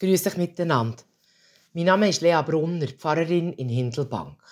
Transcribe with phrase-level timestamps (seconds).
[0.00, 1.02] Grüß dich miteinander.
[1.74, 4.42] Mein Name ist Lea Brunner, Pfarrerin in Hindelbank.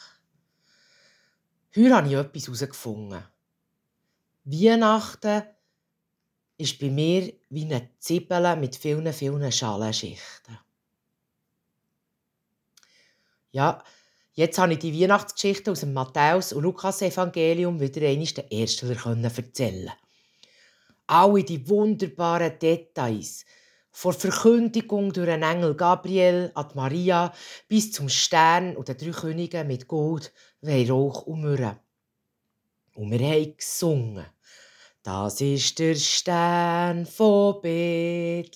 [1.74, 3.24] Heute habe ich etwas herausgefunden.
[4.44, 5.44] Weihnachten
[6.58, 10.58] ist bei mir wie eine Zwiebel mit vielen, vielen Schalenschichten.
[13.50, 13.82] Ja,
[14.34, 19.92] jetzt habe ich die Weihnachtsgeschichte aus dem Matthäus- und Lukas-Evangelium wieder einmal den Ersten erzählen
[21.06, 23.46] Alle die wunderbaren Details–
[23.90, 27.32] vor Verkündigung durch den Engel Gabriel an Maria
[27.68, 31.78] bis zum Stern und den drei Königen mit Gold, Weihrauch und Myrrhe.
[32.94, 34.26] Und wir haben gesungen.
[35.02, 38.48] Das ist der Stern von Bethlehem.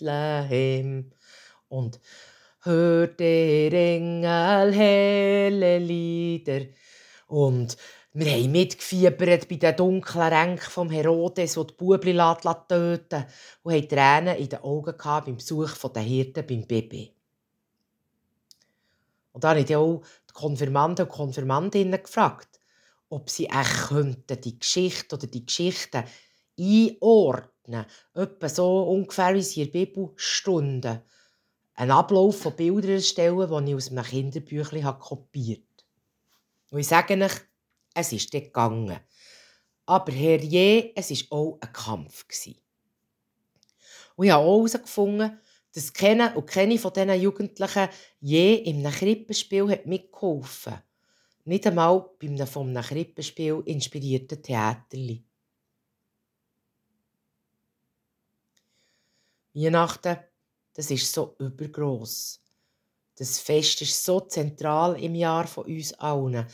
[1.69, 2.01] Und
[2.63, 6.67] hört der Engel helle Lieder.
[7.27, 7.77] Und
[8.15, 12.13] wir haben mitgefiebert bei den dunklen Ränken vom Herodes, der die Bubli
[12.69, 13.25] töten
[13.63, 17.15] und haben Tränen in den Augen beim Besuch der Hirten beim Baby.
[19.33, 22.61] Und dann habe ich auch die Konfirmanden und Konfirmandinnen gefragt,
[23.09, 26.05] ob sie echt die Geschichte oder die Geschichten
[26.59, 31.03] einordnen etwa so ungefähr wie sie in der Bibelstunde
[31.75, 36.73] einen Ablauf von Bildern erstellen, die ich aus einem Kinderbüchlein kopiert habe.
[36.73, 37.33] Und ich sage euch,
[37.95, 39.01] es ist dort gegangen.
[39.87, 42.25] Aber herrje, es war auch ein Kampf.
[44.17, 45.39] Und ich habe auch herausgefunden,
[45.75, 47.89] dass keine und keine von diesen Jugendlichen
[48.21, 50.85] je in einem Krippenspiel hat mitgeholfen hat.
[51.45, 55.25] Nicht einmal bei einem von einem Krippenspiel inspirierten Theaterli.
[59.55, 60.19] Weihnachten,
[60.75, 62.41] das ist so übergross.
[63.17, 66.47] Das Fest ist so zentral im Jahr von uns allen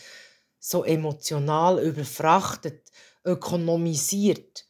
[0.59, 2.91] so emotional überfrachtet,
[3.25, 4.67] ökonomisiert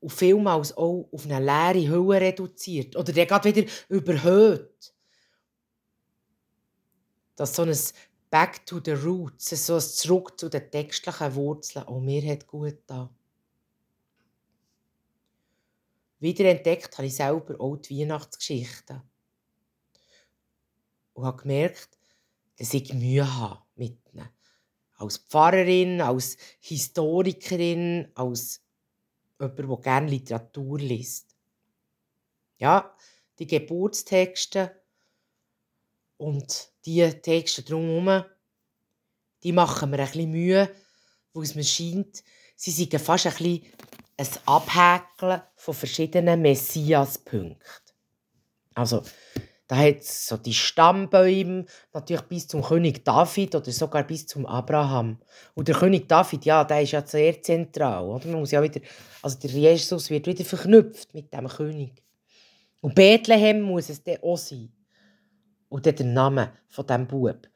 [0.00, 4.94] und vielmals auch auf eine leere Hülle reduziert oder der gerade wieder überhöht.
[7.36, 7.76] Dass so ein
[8.30, 12.78] Back to the Roots, so ein Zurück zu den textlichen Wurzeln auch mir hat gut
[12.86, 13.10] da.
[16.20, 19.00] Wieder entdeckt habe ich selber auch die Weihnachtsgeschichten.
[21.14, 21.98] Und habe gemerkt,
[22.58, 24.28] dass ich Mühe habe mit ihnen
[24.98, 28.60] als Pfarrerin, als Historikerin, als
[29.40, 31.36] jemand, der gerne Literatur liest.
[32.58, 32.94] Ja,
[33.38, 34.82] die Geburtstexte
[36.16, 38.24] und die Texte drumherum,
[39.44, 40.74] die machen mir ein bisschen Mühe,
[41.32, 42.24] weil es mir scheint,
[42.56, 43.62] sie sind fast ein bisschen
[44.16, 47.60] ein Abhäkeln von verschiedenen Messiaspunkten.
[48.74, 49.02] Also,
[49.68, 54.46] da hat es so die Stammbäume, natürlich bis zum König David oder sogar bis zum
[54.46, 55.18] Abraham.
[55.54, 58.06] Und der König David, ja, der ist ja sehr zentral.
[58.06, 58.28] Oder?
[58.28, 58.80] Man muss ja wieder,
[59.20, 62.02] also der Jesus wird wieder verknüpft mit dem König.
[62.80, 64.72] Und Bethlehem muss es dann auch sein.
[65.68, 67.46] Und dann der Name von diesem Bub.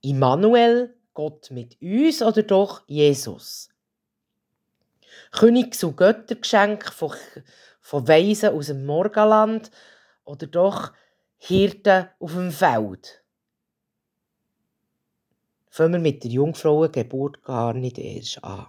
[0.00, 3.68] Immanuel, Gott mit uns oder doch Jesus?
[5.32, 7.12] Königs- und Göttergeschenk von,
[7.80, 9.72] von Weisen aus dem Morgenland
[10.24, 10.92] oder doch
[11.38, 13.22] Hirten auf dem Feld.
[15.70, 18.66] Fangen wir mit der Jungfrauengeburt gar nicht erst an.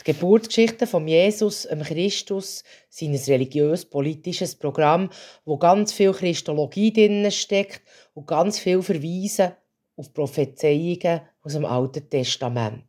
[0.00, 5.10] Die Geburtsgeschichte von Jesus, dem Christus, sind ein religiös-politisches Programm,
[5.44, 7.82] wo ganz viel Christologie drin steckt
[8.14, 9.56] und ganz viel Verweise
[9.96, 12.84] auf Prophezeiungen aus dem Alten Testament.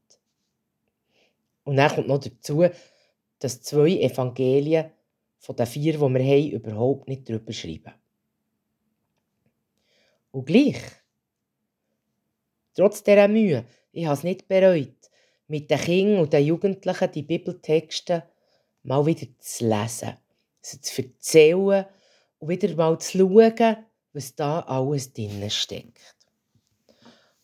[1.63, 2.66] Und dann kommt noch dazu,
[3.39, 4.91] dass zwei Evangelien
[5.40, 7.94] von den vier, die wir haben, überhaupt nicht darüber schreiben.
[10.31, 10.81] Und gleich,
[12.75, 14.94] trotz dieser Mühe, ich habe es nicht bereut,
[15.48, 18.24] mit den Kindern und den Jugendlichen die Bibeltexte
[18.84, 20.18] mal wieder zu lesen,
[20.62, 21.86] sie zu erzählen
[22.40, 23.78] und wieder mal zu schauen,
[24.14, 26.16] was da alles drin steckt.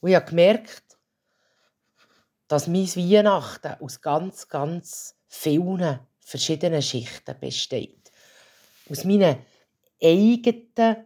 [0.01, 0.83] Und ich habe gemerkt,
[2.47, 8.11] dass mein Weihnachten aus ganz, ganz vielen verschiedenen Schichten besteht.
[8.89, 9.37] Aus meinen
[10.01, 11.05] eigenen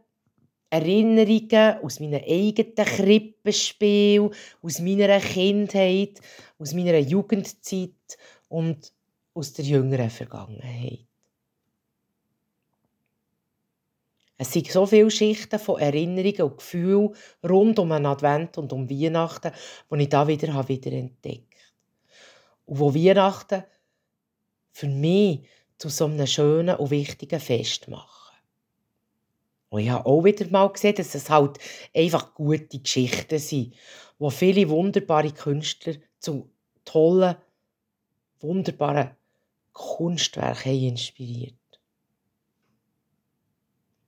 [0.69, 4.31] Erinnerungen, aus meinen eigenen Krippenspielen,
[4.61, 6.19] aus meiner Kindheit,
[6.59, 8.17] aus meiner Jugendzeit
[8.49, 8.91] und
[9.33, 11.07] aus der jüngeren Vergangenheit.
[14.39, 18.89] Es sind so viele Schichten von Erinnerungen und Gefühlen rund um den Advent und um
[18.89, 19.51] Weihnachten,
[19.91, 22.65] die ich da wieder, wieder entdeckt habe.
[22.65, 23.63] Und wo Weihnachten
[24.77, 25.39] für mich
[25.79, 28.37] zu so einem schönen und wichtigen Fest machen.
[29.69, 31.57] Und ich habe auch wieder mal gesehen, dass es halt
[31.95, 33.75] einfach gute Geschichten sind,
[34.19, 36.51] wo viele wunderbare Künstler zu
[36.85, 37.35] tollen,
[38.39, 39.15] wunderbaren
[39.73, 41.55] Kunstwerken inspiriert.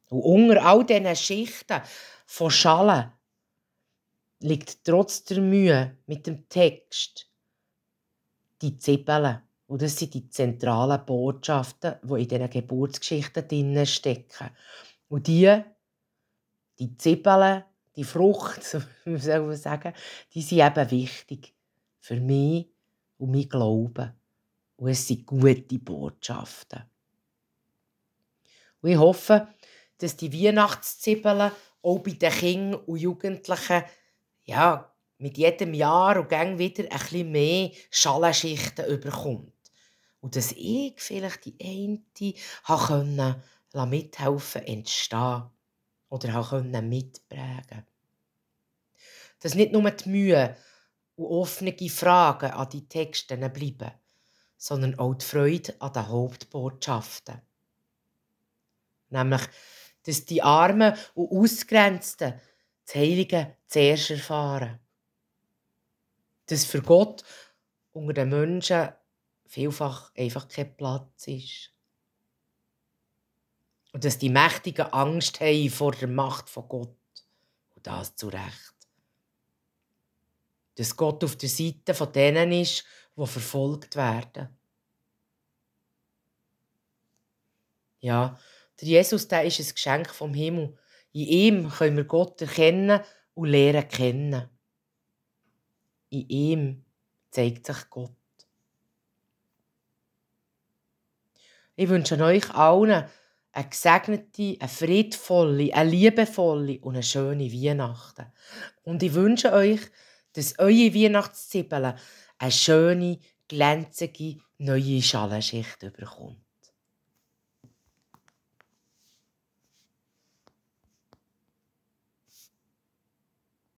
[0.10, 1.82] Und unter all diesen Schichten
[2.28, 3.12] von Schalen
[4.40, 7.28] liegt trotz der Mühe mit dem Text
[8.62, 9.49] die Zwiebeln.
[9.70, 14.50] Und das sind die zentralen Botschaften, die in diesen Geburtsgeschichten stecken.
[15.10, 15.62] Und die,
[16.80, 17.64] die Zwiebeln,
[17.96, 19.94] die Frucht, so soll man sagen,
[20.34, 21.54] die sind eben wichtig
[22.00, 22.68] für mich
[23.20, 24.12] und mein Glauben.
[24.78, 26.82] Und es sind gute Botschaften.
[28.82, 29.50] Und ich hoffe,
[30.00, 31.52] dass die Weihnachtszwiebeln
[31.84, 33.84] auch bei den Kindern und Jugendlichen
[34.46, 39.59] ja, mit jedem Jahr und gang wieder ein bisschen mehr Schalenschichten überkommt.
[40.22, 42.34] Und dass ich vielleicht die eine
[42.66, 43.44] können,
[43.90, 45.44] mithelfen entstehen
[46.10, 47.86] oder mitprägen
[49.40, 50.58] Dass nicht nur die Mühe
[51.16, 53.92] und offene Fragen an die Texte bleiben,
[54.58, 57.42] sondern auch die Freude an den Hauptbotschaften.
[59.10, 59.42] Nämlich,
[60.04, 62.40] dass die Armen und Ausgrenzten
[62.86, 64.80] das Heilige zuerst erfahren.
[66.48, 67.24] Dass für Gott
[67.92, 68.90] unter den Menschen
[69.50, 71.74] vielfach einfach kein Platz ist.
[73.92, 76.96] Und dass die Mächtigen Angst haben vor der Macht von Gott.
[77.76, 78.76] Und das zu Recht.
[80.76, 82.86] Dass Gott auf der Seite von denen ist,
[83.18, 84.56] die verfolgt werden.
[88.02, 88.40] Ja,
[88.80, 90.78] der Jesus, der ist ein Geschenk vom Himmel.
[91.12, 93.02] In ihm können wir Gott erkennen
[93.34, 94.50] und lernen kennen.
[96.10, 96.86] In ihm
[97.32, 98.19] zeigt sich Gott.
[101.80, 103.06] Ich wünsche euch allen
[103.54, 108.26] eine gesegnete, eine friedvolle, eine liebevolle und eine schöne Weihnachten.
[108.84, 109.80] Und ich wünsche euch,
[110.34, 111.94] dass eure Weihnachtszwiebeln
[112.38, 116.49] eine schöne, glänzige, neue Schalenschicht bekommt.